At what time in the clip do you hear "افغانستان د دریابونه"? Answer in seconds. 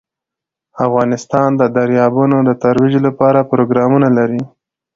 0.85-2.37